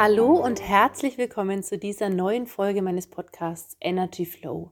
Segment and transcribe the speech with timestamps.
[0.00, 4.70] Hallo und herzlich willkommen zu dieser neuen Folge meines Podcasts Energy Flow.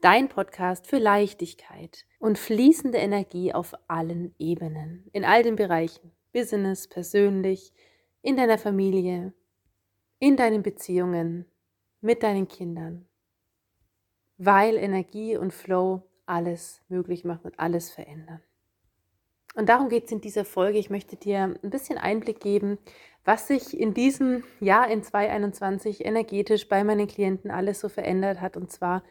[0.00, 6.88] Dein Podcast für Leichtigkeit und fließende Energie auf allen Ebenen, in all den Bereichen, Business,
[6.88, 7.72] persönlich,
[8.22, 9.34] in deiner Familie,
[10.18, 11.46] in deinen Beziehungen,
[12.00, 13.06] mit deinen Kindern.
[14.36, 18.42] Weil Energie und Flow alles möglich machen und alles verändern.
[19.56, 20.78] Und darum geht es in dieser Folge.
[20.78, 22.76] Ich möchte dir ein bisschen Einblick geben,
[23.24, 28.58] was sich in diesem Jahr in 2021 energetisch bei meinen Klienten alles so verändert hat.
[28.58, 29.02] Und zwar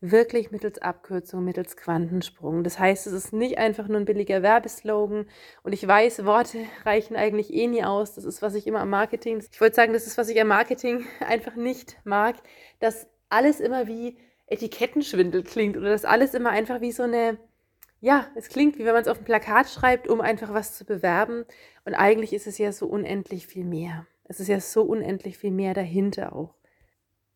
[0.00, 2.64] wirklich mittels Abkürzung, mittels Quantensprung.
[2.64, 5.26] Das heißt, es ist nicht einfach nur ein billiger Werbeslogan.
[5.62, 8.14] Und ich weiß, Worte reichen eigentlich eh nie aus.
[8.14, 10.48] Das ist, was ich immer am Marketing, ich wollte sagen, das ist, was ich am
[10.48, 12.36] Marketing einfach nicht mag,
[12.78, 17.38] dass alles immer wie Etikettenschwindel klingt oder dass alles immer einfach wie so eine
[18.00, 20.84] ja, es klingt, wie wenn man es auf ein Plakat schreibt, um einfach was zu
[20.84, 21.44] bewerben.
[21.84, 24.06] Und eigentlich ist es ja so unendlich viel mehr.
[24.24, 26.54] Es ist ja so unendlich viel mehr dahinter auch.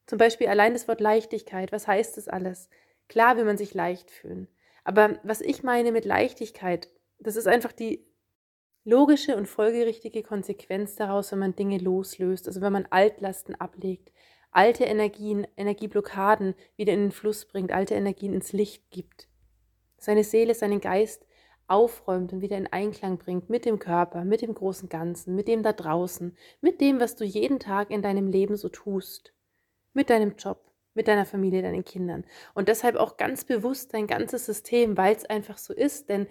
[0.07, 1.71] Zum Beispiel allein das Wort Leichtigkeit.
[1.71, 2.71] Was heißt das alles?
[3.09, 4.49] Klar will man sich leicht fühlen.
[4.85, 8.07] Aber was ich meine mit Leichtigkeit, das ist einfach die
[8.85, 14.13] logische und folgerichtige Konsequenz daraus, wenn man Dinge loslöst, also wenn man Altlasten ablegt,
[14.51, 19.29] alte Energien, Energieblockaden wieder in den Fluss bringt, alte Energien ins Licht gibt
[19.99, 21.27] seine Seele, seinen Geist
[21.67, 25.63] aufräumt und wieder in Einklang bringt mit dem Körper, mit dem großen Ganzen, mit dem
[25.63, 29.33] da draußen, mit dem, was du jeden Tag in deinem Leben so tust,
[29.95, 32.25] mit deinem Job, mit deiner Familie, deinen Kindern.
[32.55, 36.27] Und deshalb auch ganz bewusst dein ganzes System, weil es einfach so ist, denn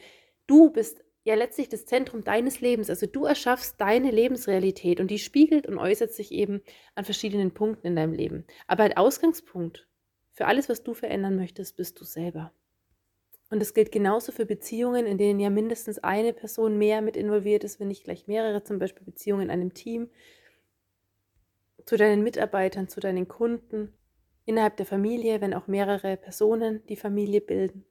[0.45, 2.89] du bist ja letztlich das Zentrum deines Lebens.
[2.89, 6.61] Also du erschaffst deine Lebensrealität und die spiegelt und äußert sich eben
[6.95, 8.45] an verschiedenen Punkten in deinem Leben.
[8.67, 9.87] Aber als Ausgangspunkt
[10.33, 12.51] für alles, was du verändern möchtest, bist du selber.
[13.53, 17.63] Und das gilt genauso für Beziehungen, in denen ja mindestens eine Person mehr mit involviert
[17.63, 20.09] ist, wenn nicht gleich mehrere, zum Beispiel Beziehungen in einem Team,
[21.85, 23.93] zu deinen Mitarbeitern, zu deinen Kunden,
[24.45, 27.85] innerhalb der Familie, wenn auch mehrere Personen die Familie bilden.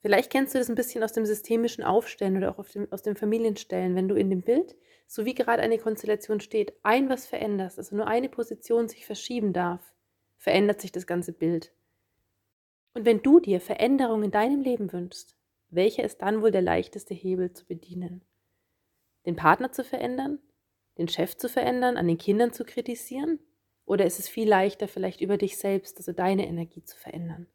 [0.00, 3.14] Vielleicht kennst du das ein bisschen aus dem systemischen Aufstellen oder auch dem, aus dem
[3.14, 4.74] Familienstellen, wenn du in dem Bild,
[5.06, 9.52] so wie gerade eine Konstellation steht, ein was veränderst, also nur eine Position sich verschieben
[9.52, 9.94] darf,
[10.38, 11.72] verändert sich das ganze Bild.
[12.94, 15.36] Und wenn du dir Veränderung in deinem Leben wünschst,
[15.70, 18.22] welcher ist dann wohl der leichteste Hebel zu bedienen?
[19.26, 20.38] Den Partner zu verändern?
[20.96, 21.96] Den Chef zu verändern?
[21.96, 23.38] An den Kindern zu kritisieren?
[23.84, 27.46] Oder ist es viel leichter, vielleicht über dich selbst, also deine Energie zu verändern?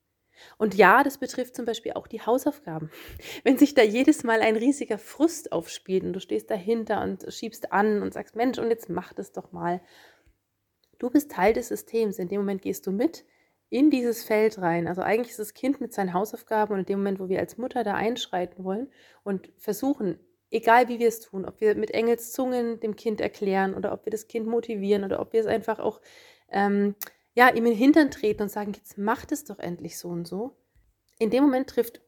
[0.57, 2.89] Und ja, das betrifft zum Beispiel auch die Hausaufgaben.
[3.43, 7.71] Wenn sich da jedes Mal ein riesiger Frust aufspielt und du stehst dahinter und schiebst
[7.71, 9.81] an und sagst, Mensch, und jetzt mach das doch mal.
[10.99, 12.19] Du bist Teil des Systems.
[12.19, 13.25] In dem Moment gehst du mit
[13.73, 14.87] in dieses Feld rein.
[14.87, 17.57] Also eigentlich ist das Kind mit seinen Hausaufgaben und in dem Moment, wo wir als
[17.57, 18.91] Mutter da einschreiten wollen
[19.23, 20.19] und versuchen,
[20.51, 24.11] egal wie wir es tun, ob wir mit Engelszungen dem Kind erklären oder ob wir
[24.11, 26.01] das Kind motivieren oder ob wir es einfach auch
[26.49, 26.93] ähm,
[27.33, 30.27] ja, ihm in den Hintern treten und sagen, jetzt macht es doch endlich so und
[30.27, 30.55] so.
[31.17, 31.99] In dem Moment trifft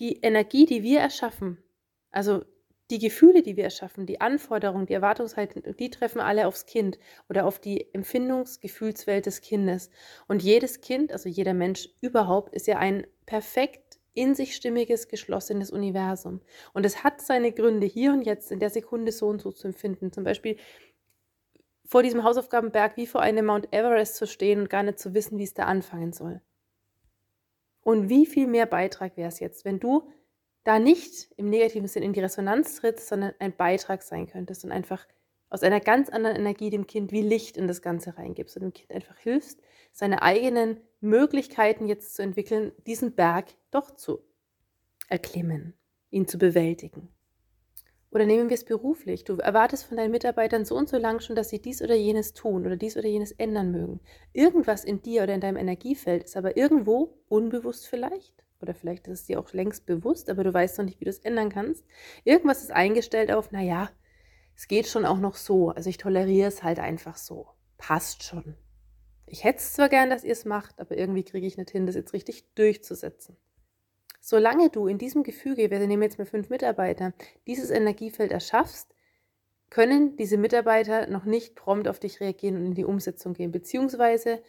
[0.00, 1.62] die Energie, die wir erschaffen,
[2.10, 2.44] also
[2.92, 6.98] die Gefühle, die wir erschaffen, die Anforderungen, die Erwartungshaltung, die treffen alle aufs Kind
[7.30, 9.90] oder auf die Empfindungsgefühlswelt des Kindes.
[10.28, 15.70] Und jedes Kind, also jeder Mensch überhaupt, ist ja ein perfekt in sich stimmiges, geschlossenes
[15.70, 16.42] Universum.
[16.74, 19.68] Und es hat seine Gründe, hier und jetzt in der Sekunde so und so zu
[19.68, 20.12] empfinden.
[20.12, 20.58] Zum Beispiel
[21.86, 25.38] vor diesem Hausaufgabenberg wie vor einem Mount Everest zu stehen und gar nicht zu wissen,
[25.38, 26.42] wie es da anfangen soll.
[27.80, 30.10] Und wie viel mehr Beitrag wäre es jetzt, wenn du
[30.64, 34.72] da nicht im negativen Sinn in die Resonanz tritt, sondern ein Beitrag sein könntest und
[34.72, 35.06] einfach
[35.50, 38.72] aus einer ganz anderen Energie dem Kind wie Licht in das Ganze reingibst und dem
[38.72, 39.60] Kind einfach hilfst,
[39.92, 44.20] seine eigenen Möglichkeiten jetzt zu entwickeln, diesen Berg doch zu
[45.08, 45.74] erklimmen,
[46.10, 47.08] ihn zu bewältigen.
[48.10, 49.24] Oder nehmen wir es beruflich.
[49.24, 52.34] Du erwartest von deinen Mitarbeitern so und so lang schon, dass sie dies oder jenes
[52.34, 54.00] tun oder dies oder jenes ändern mögen.
[54.32, 59.20] Irgendwas in dir oder in deinem Energiefeld ist aber irgendwo unbewusst vielleicht oder vielleicht ist
[59.20, 61.84] es dir auch längst bewusst, aber du weißt noch nicht, wie du es ändern kannst.
[62.24, 63.90] Irgendwas ist eingestellt auf, naja,
[64.54, 65.70] es geht schon auch noch so.
[65.70, 67.48] Also ich toleriere es halt einfach so.
[67.78, 68.56] Passt schon.
[69.26, 71.86] Ich hätte es zwar gern, dass ihr es macht, aber irgendwie kriege ich nicht hin,
[71.86, 73.36] das jetzt richtig durchzusetzen.
[74.20, 77.12] Solange du in diesem Gefüge, wir nehmen jetzt mal fünf Mitarbeiter,
[77.46, 78.94] dieses Energiefeld erschaffst,
[79.68, 84.42] können diese Mitarbeiter noch nicht prompt auf dich reagieren und in die Umsetzung gehen, beziehungsweise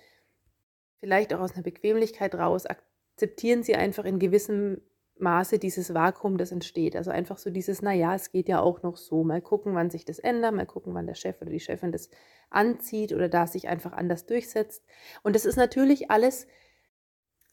[0.99, 2.65] vielleicht auch aus einer Bequemlichkeit raus
[3.13, 4.81] akzeptieren sie einfach in gewissem
[5.19, 6.95] Maße dieses Vakuum, das entsteht.
[6.95, 9.23] Also einfach so dieses, naja, es geht ja auch noch so.
[9.23, 12.09] Mal gucken, wann sich das ändert, mal gucken, wann der Chef oder die Chefin das
[12.49, 14.83] anzieht oder da sich einfach anders durchsetzt.
[15.21, 16.47] Und das ist natürlich alles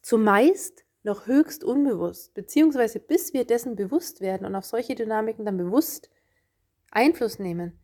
[0.02, 5.56] zumeist noch höchst unbewusst, beziehungsweise bis wir dessen bewusst werden und auf solche Dynamiken dann
[5.56, 6.10] bewusst
[6.90, 7.78] Einfluss nehmen,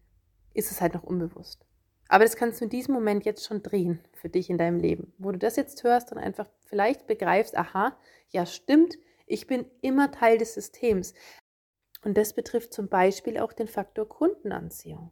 [0.52, 1.64] ist es halt noch unbewusst.
[2.08, 5.12] Aber das kannst du in diesem Moment jetzt schon drehen für dich in deinem Leben,
[5.18, 7.96] wo du das jetzt hörst und einfach vielleicht begreifst, aha,
[8.30, 11.14] ja stimmt, ich bin immer Teil des Systems.
[12.04, 15.10] Und das betrifft zum Beispiel auch den Faktor Kundenanziehung.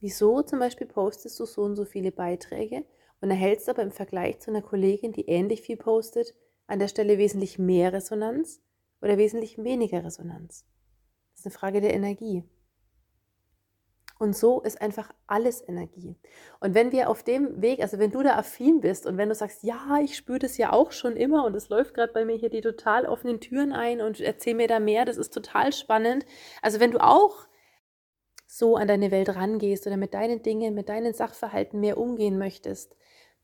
[0.00, 2.86] Wieso zum Beispiel postest du so und so viele Beiträge
[3.20, 6.34] und erhältst aber im Vergleich zu einer Kollegin, die ähnlich viel postet,
[6.66, 8.62] an der Stelle wesentlich mehr Resonanz
[9.02, 10.64] oder wesentlich weniger Resonanz?
[11.32, 12.44] Das ist eine Frage der Energie.
[14.20, 16.14] Und so ist einfach alles Energie.
[16.60, 19.34] Und wenn wir auf dem Weg, also wenn du da affin bist und wenn du
[19.34, 22.36] sagst, ja, ich spüre das ja auch schon immer und es läuft gerade bei mir
[22.36, 26.26] hier die total offenen Türen ein und erzähl mir da mehr, das ist total spannend.
[26.60, 27.46] Also wenn du auch
[28.46, 32.94] so an deine Welt rangehst oder mit deinen Dingen, mit deinen Sachverhalten mehr umgehen möchtest,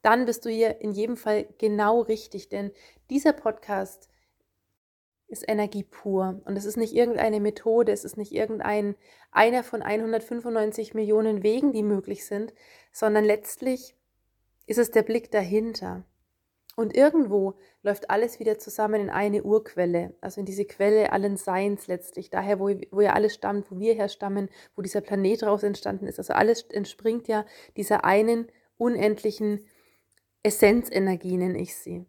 [0.03, 2.71] dann bist du hier in jedem Fall genau richtig, denn
[3.09, 4.11] dieser Podcast
[5.29, 6.41] ist Energie pur.
[6.45, 8.95] Und es ist nicht irgendeine Methode, es ist nicht irgendein
[9.31, 12.55] einer von 195 Millionen Wegen, die möglich sind,
[12.93, 13.97] sondern letztlich
[14.67, 16.05] ist es der Blick dahinter.
[16.77, 21.87] Und irgendwo läuft alles wieder zusammen in eine Urquelle, also in diese Quelle allen Seins
[21.87, 26.07] letztlich, daher, wo, wo ja alles stammt, wo wir herstammen, wo dieser Planet daraus entstanden
[26.07, 26.19] ist.
[26.19, 27.47] Also alles entspringt ja
[27.79, 29.65] dieser einen unendlichen
[30.43, 32.05] Essenzenergie, nenne ich sie.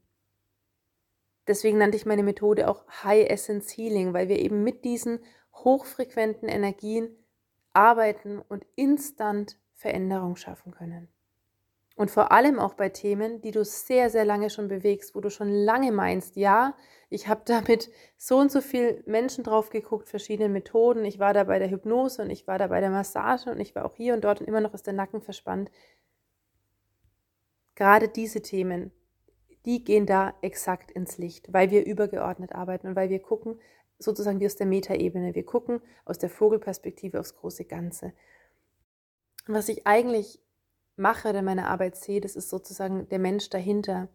[1.48, 5.20] Deswegen nannte ich meine Methode auch High Essence Healing, weil wir eben mit diesen
[5.54, 7.10] hochfrequenten Energien
[7.74, 11.08] arbeiten und instant Veränderung schaffen können.
[11.96, 15.32] Und vor allem auch bei Themen, die du sehr, sehr lange schon bewegst, wo du
[15.32, 16.76] schon lange meinst, ja,
[17.10, 21.06] ich habe damit so und so viel Menschen drauf geguckt, verschiedene Methoden.
[21.06, 23.74] Ich war da bei der Hypnose und ich war da bei der Massage und ich
[23.74, 25.72] war auch hier und dort und immer noch ist der Nacken verspannt.
[27.74, 28.92] Gerade diese Themen
[29.66, 33.60] die gehen da exakt ins Licht, weil wir übergeordnet arbeiten und weil wir gucken,
[34.00, 38.14] sozusagen wie aus der Metaebene, wir gucken aus der Vogelperspektive aufs große Ganze.
[39.48, 40.40] Und was ich eigentlich
[40.96, 44.10] mache oder meine Arbeit sehe, das ist sozusagen der Mensch dahinter,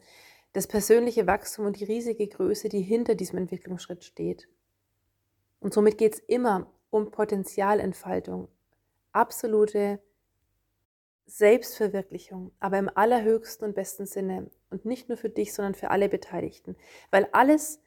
[0.53, 4.49] das persönliche Wachstum und die riesige Größe, die hinter diesem Entwicklungsschritt steht.
[5.61, 8.49] Und somit geht es immer um Potenzialentfaltung,
[9.12, 10.00] absolute
[11.27, 16.09] Selbstverwirklichung, aber im allerhöchsten und besten Sinne und nicht nur für dich, sondern für alle
[16.09, 16.77] Beteiligten.
[17.11, 17.81] Weil alles,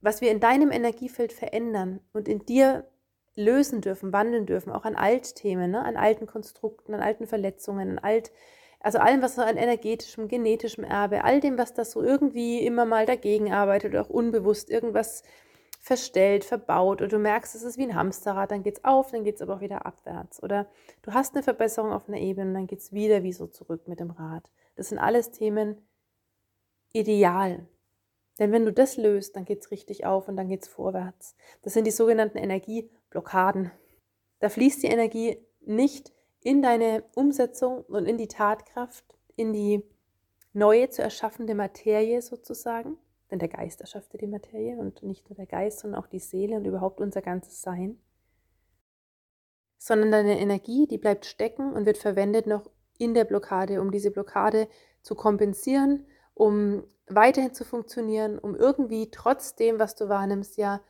[0.00, 2.86] was wir in deinem Energiefeld verändern und in dir
[3.34, 5.84] lösen dürfen, wandeln dürfen, auch an Altthemen, ne?
[5.84, 8.32] an alten Konstrukten, an alten Verletzungen, an alt,
[8.80, 12.84] also allem, was so an energetischem, genetischem Erbe, all dem, was da so irgendwie immer
[12.84, 15.22] mal dagegen arbeitet oder auch unbewusst irgendwas
[15.78, 19.24] verstellt, verbaut oder du merkst, es ist wie ein Hamsterrad, dann geht es auf, dann
[19.24, 20.42] geht es aber auch wieder abwärts.
[20.42, 20.66] Oder
[21.02, 24.00] du hast eine Verbesserung auf einer Ebene, dann geht es wieder wie so zurück mit
[24.00, 24.50] dem Rad.
[24.76, 25.80] Das sind alles Themen
[26.92, 27.66] ideal.
[28.38, 31.34] Denn wenn du das löst, dann geht es richtig auf und dann geht es vorwärts.
[31.62, 33.70] Das sind die sogenannten Energieblockaden.
[34.40, 39.04] Da fließt die Energie nicht in deine Umsetzung und in die Tatkraft,
[39.36, 39.82] in die
[40.52, 42.96] neue zu erschaffende Materie sozusagen,
[43.30, 46.56] denn der Geist erschaffte die Materie und nicht nur der Geist, sondern auch die Seele
[46.56, 48.00] und überhaupt unser ganzes Sein.
[49.78, 54.10] Sondern deine Energie, die bleibt stecken und wird verwendet noch in der Blockade, um diese
[54.10, 54.68] Blockade
[55.02, 60.80] zu kompensieren, um weiterhin zu funktionieren, um irgendwie trotzdem, was du wahrnimmst, ja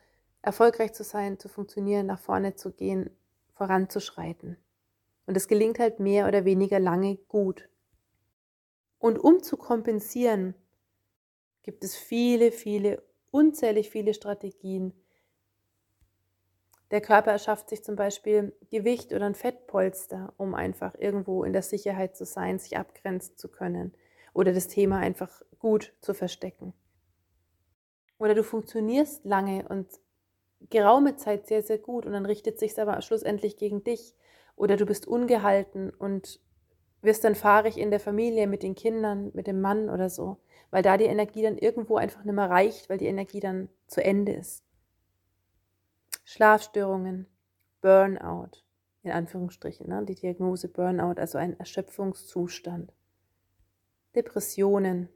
[0.41, 3.09] erfolgreich zu sein, zu funktionieren, nach vorne zu gehen,
[3.53, 4.57] voranzuschreiten.
[5.25, 7.69] Und es gelingt halt mehr oder weniger lange gut.
[8.97, 10.55] Und um zu kompensieren,
[11.63, 14.93] gibt es viele, viele, unzählig viele Strategien.
[16.91, 21.61] Der Körper erschafft sich zum Beispiel Gewicht oder ein Fettpolster, um einfach irgendwo in der
[21.61, 23.93] Sicherheit zu sein, sich abgrenzen zu können
[24.33, 26.73] oder das Thema einfach gut zu verstecken.
[28.17, 29.87] Oder du funktionierst lange und
[30.69, 34.15] geraume Zeit sehr, sehr gut und dann richtet sich aber schlussendlich gegen dich.
[34.55, 36.41] Oder du bist ungehalten und
[37.01, 40.37] wirst dann fahrig in der Familie mit den Kindern, mit dem Mann oder so
[40.71, 44.03] weil da die Energie dann irgendwo einfach nicht mehr reicht, weil die Energie dann zu
[44.03, 44.63] Ende ist.
[46.23, 47.27] Schlafstörungen,
[47.81, 48.63] Burnout,
[49.03, 50.05] in Anführungsstrichen, ne?
[50.05, 52.93] die Diagnose Burnout, also ein Erschöpfungszustand.
[54.15, 55.09] Depressionen,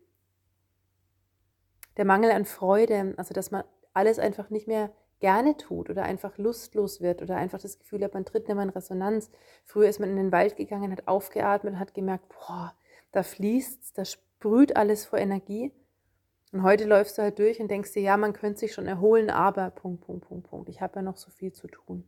[1.97, 6.37] der Mangel an Freude, also dass man alles einfach nicht mehr gerne tut oder einfach
[6.37, 9.29] lustlos wird oder einfach das Gefühl hat, man tritt nicht mehr in Resonanz.
[9.63, 12.73] Früher ist man in den Wald gegangen, hat aufgeatmet und hat gemerkt, boah,
[13.11, 14.03] da fließt da
[14.43, 15.71] sprüht alles vor Energie.
[16.51, 19.29] Und heute läufst du halt durch und denkst dir, ja, man könnte sich schon erholen,
[19.29, 20.67] aber Punkt, Punkt, Punkt, Punkt.
[20.67, 22.03] Ich habe ja noch so viel zu tun.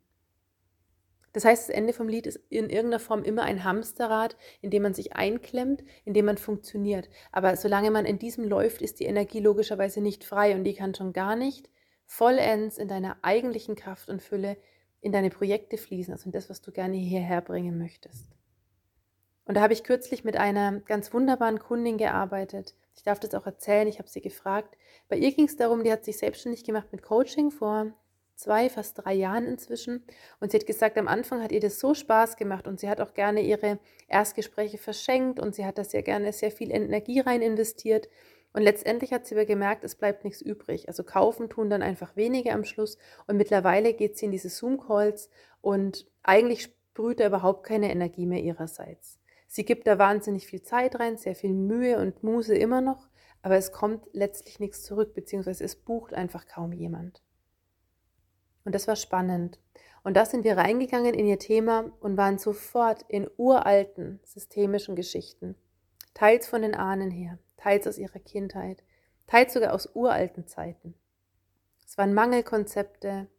[1.31, 4.83] Das heißt, das Ende vom Lied ist in irgendeiner Form immer ein Hamsterrad, in dem
[4.83, 7.09] man sich einklemmt, in dem man funktioniert.
[7.31, 10.93] Aber solange man in diesem läuft, ist die Energie logischerweise nicht frei und die kann
[10.93, 11.69] schon gar nicht
[12.05, 14.57] vollends in deiner eigentlichen Kraft und Fülle
[14.99, 18.34] in deine Projekte fließen, also in das, was du gerne hierher bringen möchtest.
[19.45, 22.73] Und da habe ich kürzlich mit einer ganz wunderbaren Kundin gearbeitet.
[22.95, 24.75] Ich darf das auch erzählen, ich habe sie gefragt.
[25.07, 27.93] Bei ihr ging es darum, die hat sich selbstständig gemacht mit Coaching vor
[28.35, 30.03] zwei, fast drei Jahren inzwischen.
[30.39, 33.01] Und sie hat gesagt, am Anfang hat ihr das so Spaß gemacht und sie hat
[33.01, 37.41] auch gerne ihre Erstgespräche verschenkt und sie hat da sehr gerne sehr viel Energie rein
[37.41, 38.09] investiert.
[38.53, 40.87] Und letztendlich hat sie aber gemerkt, es bleibt nichts übrig.
[40.87, 42.97] Also kaufen tun dann einfach wenige am Schluss.
[43.27, 45.29] Und mittlerweile geht sie in diese Zoom-Calls
[45.61, 49.19] und eigentlich sprüht da überhaupt keine Energie mehr ihrerseits.
[49.55, 53.07] Sie gibt da wahnsinnig viel Zeit rein, sehr viel Mühe und Muse immer noch,
[53.41, 57.23] aber es kommt letztlich nichts zurück, beziehungsweise es bucht einfach kaum jemand.
[58.65, 59.61] Und das war spannend.
[60.03, 65.55] Und da sind wir reingegangen in ihr Thema und waren sofort in uralten systemischen Geschichten,
[66.13, 68.83] teils von den Ahnen her, teils aus ihrer Kindheit,
[69.25, 70.95] teils sogar aus uralten Zeiten.
[71.87, 73.29] Es waren Mangelkonzepte,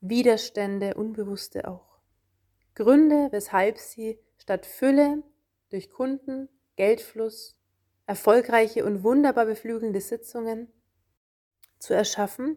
[0.00, 1.98] Widerstände, Unbewusste auch.
[2.74, 5.22] Gründe, weshalb sie statt Fülle
[5.72, 7.56] durch Kunden, Geldfluss,
[8.06, 10.68] erfolgreiche und wunderbar beflügelnde Sitzungen
[11.78, 12.56] zu erschaffen,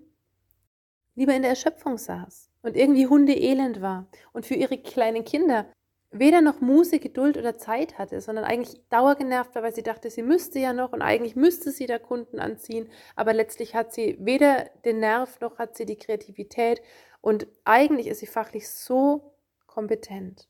[1.16, 5.66] lieber in der Erschöpfung saß und irgendwie hundeelend war und für ihre kleinen Kinder
[6.12, 10.22] weder noch Muße, Geduld oder Zeit hatte, sondern eigentlich dauergenervt war, weil sie dachte, sie
[10.22, 14.70] müsste ja noch und eigentlich müsste sie da Kunden anziehen, aber letztlich hat sie weder
[14.86, 16.82] den Nerv noch hat sie die Kreativität
[17.22, 19.34] und eigentlich ist sie fachlich so
[19.68, 20.48] kompetent.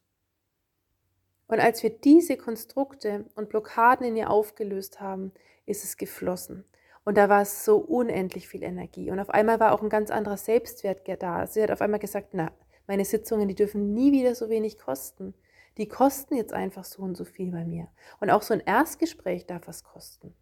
[1.47, 5.31] Und als wir diese Konstrukte und Blockaden in ihr aufgelöst haben,
[5.65, 6.65] ist es geflossen.
[7.03, 9.11] Und da war es so unendlich viel Energie.
[9.11, 11.45] Und auf einmal war auch ein ganz anderer Selbstwert da.
[11.45, 12.51] Sie hat auf einmal gesagt, na,
[12.87, 15.35] meine Sitzungen, die dürfen nie wieder so wenig kosten.
[15.77, 17.89] Die kosten jetzt einfach so und so viel bei mir.
[18.19, 20.33] Und auch so ein Erstgespräch darf was kosten.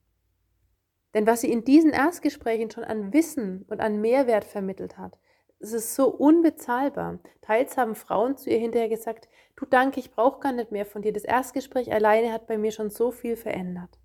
[1.14, 5.20] Denn was sie in diesen Erstgesprächen schon an Wissen und an Mehrwert vermittelt hat,
[5.64, 7.20] es ist so unbezahlbar.
[7.42, 11.02] Teils haben Frauen zu ihr hinterher gesagt, du danke, ich brauche gar nicht mehr von
[11.02, 11.14] dir.
[11.14, 13.98] Das Erstgespräch alleine hat bei mir schon so viel verändert.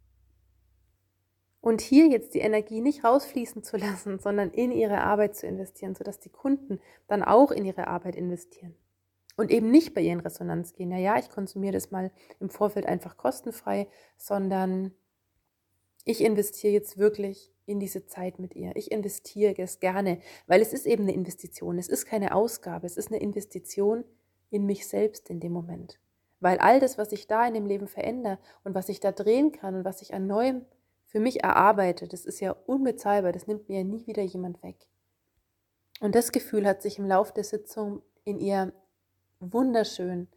[1.60, 5.96] Und hier jetzt die Energie nicht rausfließen zu lassen, sondern in ihre Arbeit zu investieren,
[5.96, 8.76] sodass die Kunden dann auch in ihre Arbeit investieren.
[9.36, 12.86] Und eben nicht bei ihren Resonanz gehen, ja, ja, ich konsumiere das mal im Vorfeld
[12.86, 14.92] einfach kostenfrei, sondern
[16.04, 18.74] ich investiere jetzt wirklich in diese Zeit mit ihr.
[18.76, 21.78] Ich investiere es gerne, weil es ist eben eine Investition.
[21.78, 24.04] Es ist keine Ausgabe, es ist eine Investition
[24.50, 25.98] in mich selbst in dem Moment.
[26.40, 29.52] Weil all das, was ich da in dem Leben verändere und was ich da drehen
[29.52, 30.64] kann und was ich an Neuem
[31.06, 34.76] für mich erarbeitet, das ist ja unbezahlbar, das nimmt mir ja nie wieder jemand weg.
[36.00, 38.72] Und das Gefühl hat sich im Laufe der Sitzung in ihr
[39.40, 40.28] wunderschön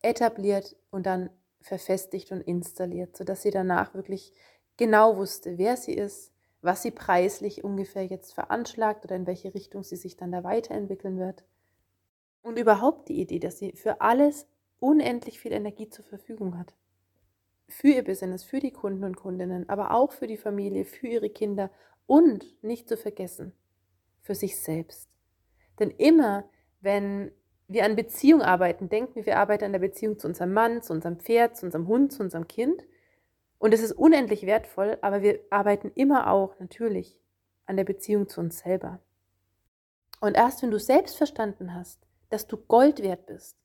[0.00, 4.32] etabliert und dann verfestigt und installiert, sodass sie danach wirklich
[4.76, 6.31] genau wusste, wer sie ist,
[6.62, 11.18] was sie preislich ungefähr jetzt veranschlagt oder in welche Richtung sie sich dann da weiterentwickeln
[11.18, 11.44] wird.
[12.42, 14.46] Und überhaupt die Idee, dass sie für alles
[14.80, 16.74] unendlich viel Energie zur Verfügung hat
[17.72, 21.30] für ihr Business, für die Kunden und Kundinnen, aber auch für die Familie, für ihre
[21.30, 21.70] Kinder
[22.06, 23.52] und nicht zu vergessen,
[24.20, 25.08] für sich selbst.
[25.78, 26.44] Denn immer,
[26.80, 27.32] wenn
[27.68, 30.92] wir an Beziehung arbeiten, denken wir, wir arbeiten an der Beziehung zu unserem Mann, zu
[30.92, 32.84] unserem Pferd, zu unserem Hund, zu unserem Kind.
[33.62, 37.16] Und es ist unendlich wertvoll, aber wir arbeiten immer auch natürlich
[37.64, 38.98] an der Beziehung zu uns selber.
[40.20, 43.56] Und erst wenn du selbst verstanden hast, dass du Gold wert bist,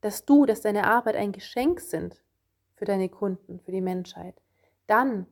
[0.00, 2.22] dass du, dass deine Arbeit ein Geschenk sind
[2.76, 4.40] für deine Kunden, für die Menschheit,
[4.86, 5.26] dann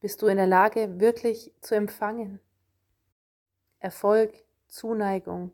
[0.00, 2.40] bist du in der Lage, wirklich zu empfangen.
[3.78, 5.52] Erfolg, Zuneigung,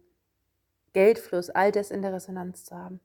[0.95, 2.99] Geldfluss, all das in der Resonanz zu haben.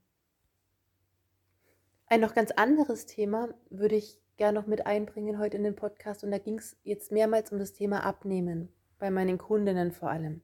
[2.08, 6.24] Ein noch ganz anderes Thema würde ich gerne noch mit einbringen heute in den Podcast
[6.24, 10.41] und da ging es jetzt mehrmals um das Thema Abnehmen, bei meinen Kundinnen vor allem.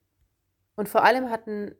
[0.76, 1.74] Und vor allem hatten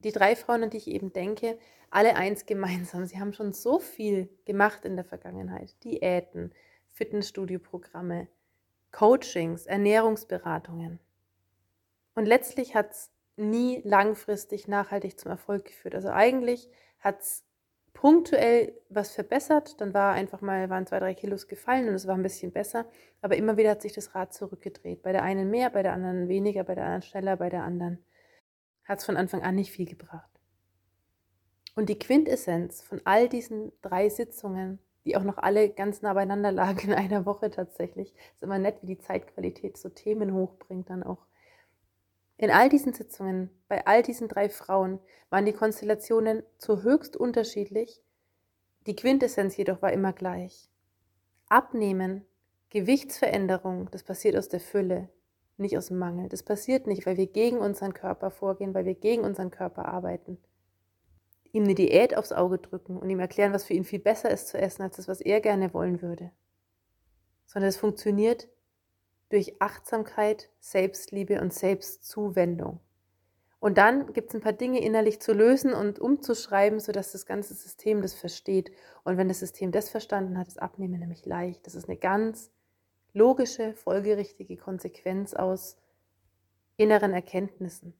[0.00, 1.58] die drei Frauen, an die ich eben denke,
[1.90, 3.04] alle eins gemeinsam.
[3.04, 5.76] Sie haben schon so viel gemacht in der Vergangenheit.
[5.84, 6.54] Diäten,
[6.86, 8.28] Fitnessstudio-Programme,
[8.90, 10.98] Coachings, Ernährungsberatungen.
[12.14, 15.94] Und letztlich hat es nie langfristig nachhaltig zum Erfolg geführt.
[15.94, 17.44] Also eigentlich hat es
[17.98, 22.14] punktuell was verbessert, dann war einfach mal, waren zwei, drei Kilos gefallen und es war
[22.14, 22.86] ein bisschen besser,
[23.22, 25.02] aber immer wieder hat sich das Rad zurückgedreht.
[25.02, 27.98] Bei der einen mehr, bei der anderen weniger, bei der anderen schneller, bei der anderen
[28.84, 30.30] hat es von Anfang an nicht viel gebracht.
[31.74, 36.52] Und die Quintessenz von all diesen drei Sitzungen, die auch noch alle ganz nah beieinander
[36.52, 41.02] lagen in einer Woche tatsächlich, ist immer nett, wie die Zeitqualität so Themen hochbringt dann
[41.02, 41.26] auch.
[42.38, 48.00] In all diesen Sitzungen, bei all diesen drei Frauen, waren die Konstellationen zu höchst unterschiedlich.
[48.86, 50.70] Die Quintessenz jedoch war immer gleich.
[51.48, 52.24] Abnehmen,
[52.70, 55.08] Gewichtsveränderung, das passiert aus der Fülle,
[55.56, 56.28] nicht aus dem Mangel.
[56.28, 60.38] Das passiert nicht, weil wir gegen unseren Körper vorgehen, weil wir gegen unseren Körper arbeiten.
[61.50, 64.48] ihm eine Diät aufs Auge drücken und ihm erklären, was für ihn viel besser ist
[64.48, 66.30] zu essen, als das, was er gerne wollen würde.
[67.46, 68.48] Sondern es funktioniert
[69.28, 72.80] durch Achtsamkeit, Selbstliebe und Selbstzuwendung.
[73.60, 77.54] Und dann gibt es ein paar Dinge innerlich zu lösen und umzuschreiben, sodass das ganze
[77.54, 78.70] System das versteht.
[79.02, 81.66] Und wenn das System das verstanden hat, ist Abnehmen nämlich leicht.
[81.66, 82.52] Das ist eine ganz
[83.12, 85.76] logische, folgerichtige Konsequenz aus
[86.76, 87.94] inneren Erkenntnissen.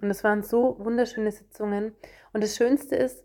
[0.00, 1.94] Und es waren so wunderschöne Sitzungen.
[2.32, 3.24] Und das Schönste ist,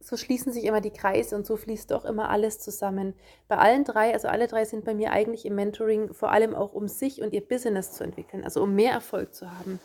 [0.00, 3.14] so schließen sich immer die Kreise und so fließt doch immer alles zusammen.
[3.48, 6.74] Bei allen drei, also alle drei sind bei mir eigentlich im Mentoring vor allem auch
[6.74, 9.80] um sich und ihr Business zu entwickeln, also um mehr Erfolg zu haben,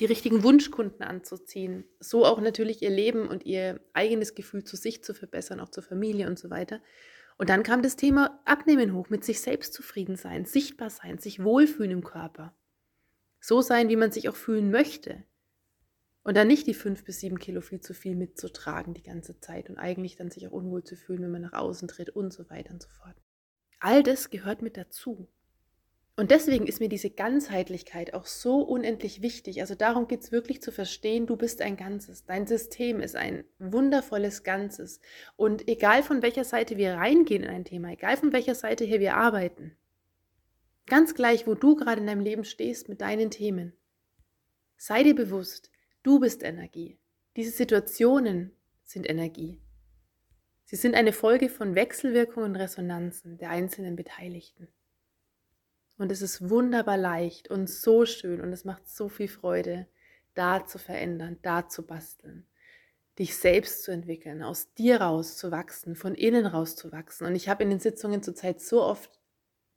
[0.00, 5.04] die richtigen Wunschkunden anzuziehen, so auch natürlich ihr Leben und ihr eigenes Gefühl zu sich
[5.04, 6.80] zu verbessern, auch zur Familie und so weiter.
[7.36, 11.44] Und dann kam das Thema Abnehmen hoch, mit sich selbst zufrieden sein, sichtbar sein, sich
[11.44, 12.54] wohlfühlen im Körper.
[13.40, 15.24] So sein, wie man sich auch fühlen möchte.
[16.22, 19.70] Und dann nicht die fünf bis sieben Kilo viel zu viel mitzutragen die ganze Zeit
[19.70, 22.50] und eigentlich dann sich auch unwohl zu fühlen, wenn man nach außen tritt und so
[22.50, 23.16] weiter und so fort.
[23.80, 25.28] All das gehört mit dazu.
[26.20, 29.62] Und deswegen ist mir diese Ganzheitlichkeit auch so unendlich wichtig.
[29.62, 32.26] Also darum geht es wirklich zu verstehen, du bist ein Ganzes.
[32.26, 35.00] Dein System ist ein wundervolles Ganzes.
[35.36, 39.00] Und egal von welcher Seite wir reingehen in ein Thema, egal von welcher Seite her
[39.00, 39.74] wir arbeiten,
[40.84, 43.72] ganz gleich, wo du gerade in deinem Leben stehst mit deinen Themen,
[44.76, 45.69] sei dir bewusst,
[46.02, 46.98] Du bist Energie.
[47.36, 48.52] Diese Situationen
[48.84, 49.60] sind Energie.
[50.64, 54.68] Sie sind eine Folge von Wechselwirkungen und Resonanzen der einzelnen Beteiligten.
[55.98, 59.86] Und es ist wunderbar leicht und so schön und es macht so viel Freude,
[60.34, 62.46] da zu verändern, da zu basteln,
[63.18, 67.26] dich selbst zu entwickeln, aus dir raus zu wachsen, von innen raus zu wachsen.
[67.26, 69.20] Und ich habe in den Sitzungen zurzeit so oft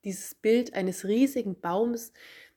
[0.06, 2.14] dieses Bild eines riesigen Baums,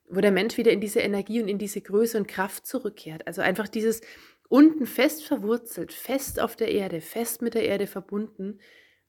[0.08, 3.26] wo der Mensch wieder in diese Energie und in diese Größe und Kraft zurückkehrt.
[3.26, 4.00] Also einfach dieses
[4.48, 8.60] unten fest verwurzelt, fest auf der Erde, fest mit der Erde verbunden,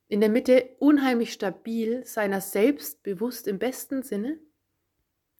[0.08, 4.40] in der Mitte unheimlich stabil, seiner selbst bewusst im besten Sinne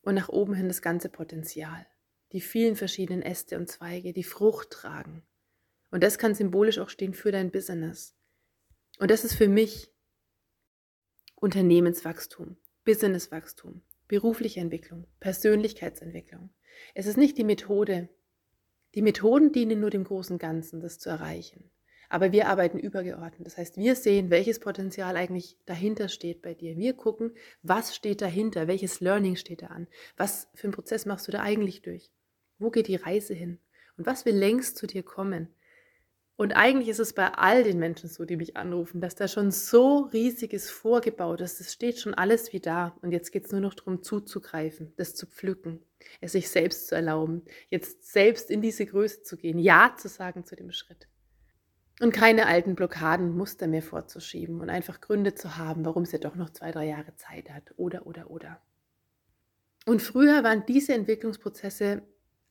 [0.02, 1.88] und nach oben hin das ganze Potenzial,
[2.32, 5.24] die vielen verschiedenen Äste und Zweige, die Frucht tragen.
[5.90, 8.16] Und das kann symbolisch auch stehen für dein Business.
[9.00, 9.90] Und das ist für mich
[11.36, 16.50] Unternehmenswachstum, Businesswachstum, berufliche Entwicklung, Persönlichkeitsentwicklung.
[16.94, 18.10] Es ist nicht die Methode.
[18.96, 21.70] Die Methoden dienen nur dem großen Ganzen, das zu erreichen.
[22.10, 23.46] Aber wir arbeiten übergeordnet.
[23.46, 26.78] Das heißt, wir sehen, welches Potenzial eigentlich dahinter steht bei dir.
[26.78, 27.32] Wir gucken,
[27.64, 31.42] was steht dahinter, welches Learning steht da an, was für einen Prozess machst du da
[31.42, 32.10] eigentlich durch,
[32.60, 33.60] wo geht die Reise hin
[33.98, 35.50] und was will längst zu dir kommen.
[36.38, 39.50] Und eigentlich ist es bei all den Menschen so, die mich anrufen, dass da schon
[39.50, 41.60] so riesiges vorgebaut ist.
[41.60, 42.96] Es steht schon alles wie da.
[43.02, 45.80] Und jetzt geht es nur noch darum, zuzugreifen, das zu pflücken,
[46.22, 50.46] es sich selbst zu erlauben, jetzt selbst in diese Größe zu gehen, Ja zu sagen
[50.46, 51.08] zu dem Schritt.
[52.00, 56.20] Und keine alten Blockaden, Muster mehr vorzuschieben und einfach Gründe zu haben, warum es ja
[56.20, 57.74] doch noch zwei, drei Jahre Zeit hat.
[57.78, 58.62] Oder, oder, oder.
[59.88, 62.04] Und früher waren diese Entwicklungsprozesse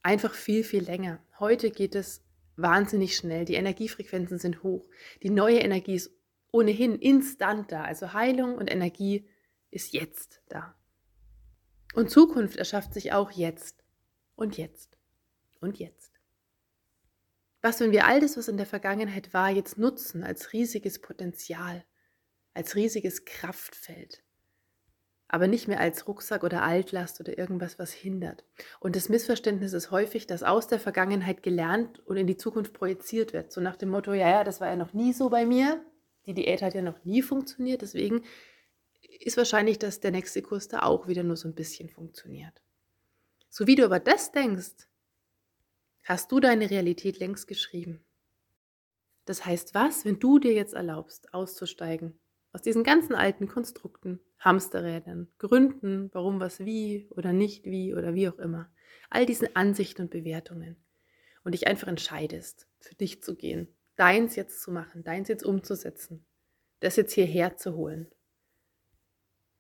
[0.02, 1.20] einfach viel, viel länger.
[1.38, 2.25] Heute geht es
[2.56, 3.44] wahnsinnig schnell.
[3.44, 4.88] Die Energiefrequenzen sind hoch.
[5.22, 6.10] Die neue Energie ist
[6.50, 7.82] ohnehin instant da.
[7.84, 9.28] Also Heilung und Energie
[9.70, 10.74] ist jetzt da.
[11.94, 13.84] Und Zukunft erschafft sich auch jetzt
[14.34, 14.98] und jetzt
[15.60, 16.12] und jetzt.
[17.62, 21.84] Was, wenn wir all das, was in der Vergangenheit war, jetzt nutzen als riesiges Potenzial,
[22.54, 24.22] als riesiges Kraftfeld?
[25.28, 28.44] Aber nicht mehr als Rucksack oder Altlast oder irgendwas, was hindert.
[28.78, 33.32] Und das Missverständnis ist häufig, dass aus der Vergangenheit gelernt und in die Zukunft projiziert
[33.32, 33.52] wird.
[33.52, 35.84] So nach dem Motto, ja, ja, das war ja noch nie so bei mir.
[36.26, 37.82] Die Diät hat ja noch nie funktioniert.
[37.82, 38.22] Deswegen
[39.20, 42.62] ist wahrscheinlich, dass der nächste Kurs da auch wieder nur so ein bisschen funktioniert.
[43.50, 44.88] So wie du aber das denkst,
[46.04, 48.04] hast du deine Realität längst geschrieben.
[49.24, 52.18] Das heißt was, wenn du dir jetzt erlaubst, auszusteigen
[52.52, 58.28] aus diesen ganzen alten Konstrukten, Hamsterrädern, Gründen, warum was wie oder nicht wie oder wie
[58.28, 58.70] auch immer,
[59.10, 60.76] all diesen Ansichten und Bewertungen
[61.44, 66.24] und dich einfach entscheidest, für dich zu gehen, deins jetzt zu machen, deins jetzt umzusetzen,
[66.80, 68.08] das jetzt hierher zu holen.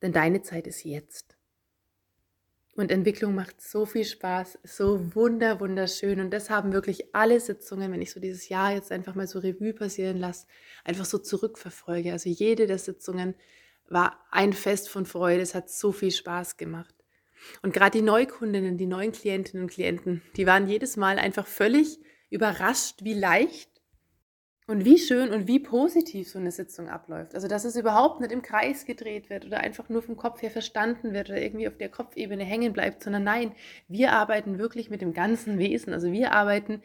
[0.02, 1.36] Denn deine Zeit ist jetzt.
[2.76, 6.20] Und Entwicklung macht so viel Spaß, so wunder, wunderschön.
[6.20, 9.38] Und das haben wirklich alle Sitzungen, wenn ich so dieses Jahr jetzt einfach mal so
[9.38, 10.46] Revue passieren lasse,
[10.84, 12.12] einfach so zurückverfolge.
[12.12, 13.34] Also jede der Sitzungen
[13.88, 15.42] war ein Fest von Freude.
[15.42, 16.94] Es hat so viel Spaß gemacht.
[17.62, 21.98] Und gerade die Neukundinnen, die neuen Klientinnen und Klienten, die waren jedes Mal einfach völlig
[22.30, 23.70] überrascht, wie leicht
[24.66, 27.34] und wie schön und wie positiv so eine Sitzung abläuft.
[27.34, 30.50] Also, dass es überhaupt nicht im Kreis gedreht wird oder einfach nur vom Kopf her
[30.50, 33.54] verstanden wird oder irgendwie auf der Kopfebene hängen bleibt, sondern nein,
[33.86, 35.92] wir arbeiten wirklich mit dem ganzen Wesen.
[35.92, 36.82] Also, wir arbeiten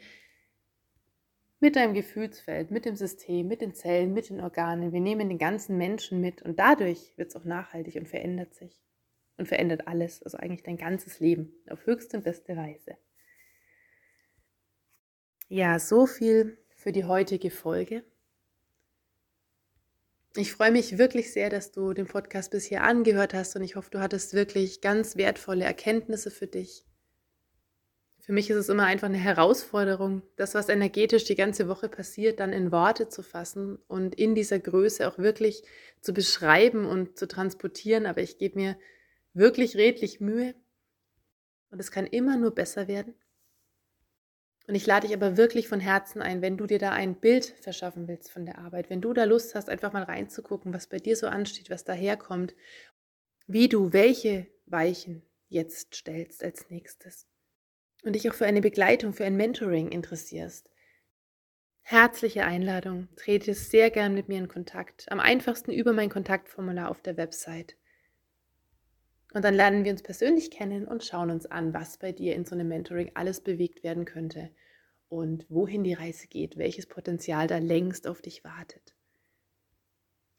[1.62, 4.92] mit deinem Gefühlsfeld, mit dem System, mit den Zellen, mit den Organen.
[4.92, 8.82] Wir nehmen den ganzen Menschen mit und dadurch wird es auch nachhaltig und verändert sich
[9.38, 12.96] und verändert alles, also eigentlich dein ganzes Leben auf höchste und beste Weise.
[15.48, 18.02] Ja, so viel für die heutige Folge.
[20.34, 23.90] Ich freue mich wirklich sehr, dass du den Podcast bisher angehört hast und ich hoffe,
[23.90, 26.84] du hattest wirklich ganz wertvolle Erkenntnisse für dich.
[28.24, 32.38] Für mich ist es immer einfach eine Herausforderung, das, was energetisch die ganze Woche passiert,
[32.38, 35.64] dann in Worte zu fassen und in dieser Größe auch wirklich
[36.00, 38.06] zu beschreiben und zu transportieren.
[38.06, 38.78] Aber ich gebe mir
[39.34, 40.54] wirklich redlich Mühe
[41.70, 43.14] und es kann immer nur besser werden.
[44.68, 47.46] Und ich lade dich aber wirklich von Herzen ein, wenn du dir da ein Bild
[47.46, 50.98] verschaffen willst von der Arbeit, wenn du da Lust hast, einfach mal reinzugucken, was bei
[50.98, 52.54] dir so ansteht, was daherkommt,
[53.48, 57.26] wie du welche Weichen jetzt stellst als nächstes
[58.02, 60.68] und dich auch für eine Begleitung, für ein Mentoring interessierst.
[61.82, 67.02] Herzliche Einladung, trete sehr gern mit mir in Kontakt, am einfachsten über mein Kontaktformular auf
[67.02, 67.76] der Website.
[69.34, 72.44] Und dann lernen wir uns persönlich kennen und schauen uns an, was bei dir in
[72.44, 74.50] so einem Mentoring alles bewegt werden könnte
[75.08, 78.94] und wohin die Reise geht, welches Potenzial da längst auf dich wartet.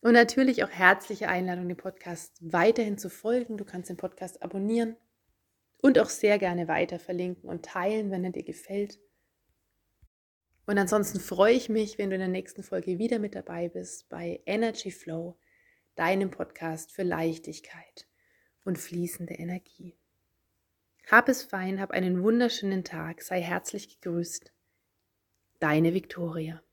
[0.01, 3.57] Und natürlich auch herzliche Einladung, den Podcast weiterhin zu folgen.
[3.57, 4.97] Du kannst den Podcast abonnieren
[5.83, 8.99] und auch sehr gerne weiter verlinken und teilen, wenn er dir gefällt.
[10.65, 14.07] Und ansonsten freue ich mich, wenn du in der nächsten Folge wieder mit dabei bist
[14.07, 15.37] bei Energy Flow,
[15.95, 18.07] deinem Podcast für Leichtigkeit
[18.63, 19.97] und fließende Energie.
[21.11, 24.53] Hab es fein, hab einen wunderschönen Tag, sei herzlich gegrüßt.
[25.59, 26.63] Deine Viktoria.